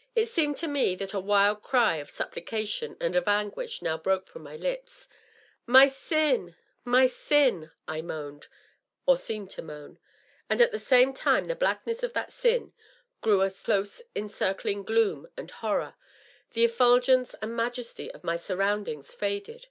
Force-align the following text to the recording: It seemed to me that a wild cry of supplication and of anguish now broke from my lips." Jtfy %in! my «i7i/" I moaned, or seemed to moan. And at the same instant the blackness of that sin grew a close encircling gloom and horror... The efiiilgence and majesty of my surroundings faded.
It 0.14 0.26
seemed 0.28 0.58
to 0.58 0.68
me 0.68 0.94
that 0.96 1.14
a 1.14 1.18
wild 1.18 1.62
cry 1.62 1.96
of 1.96 2.10
supplication 2.10 2.98
and 3.00 3.16
of 3.16 3.26
anguish 3.26 3.80
now 3.80 3.96
broke 3.96 4.26
from 4.26 4.42
my 4.42 4.54
lips." 4.54 5.08
Jtfy 5.66 6.12
%in! 6.12 6.56
my 6.84 7.06
«i7i/" 7.06 7.70
I 7.88 8.02
moaned, 8.02 8.48
or 9.06 9.16
seemed 9.16 9.48
to 9.52 9.62
moan. 9.62 9.98
And 10.50 10.60
at 10.60 10.70
the 10.70 10.78
same 10.78 11.08
instant 11.12 11.48
the 11.48 11.56
blackness 11.56 12.02
of 12.02 12.12
that 12.12 12.30
sin 12.30 12.74
grew 13.22 13.40
a 13.40 13.50
close 13.50 14.02
encircling 14.14 14.82
gloom 14.82 15.28
and 15.38 15.50
horror... 15.50 15.94
The 16.52 16.66
efiiilgence 16.68 17.34
and 17.40 17.56
majesty 17.56 18.10
of 18.12 18.22
my 18.22 18.36
surroundings 18.36 19.14
faded. 19.14 19.68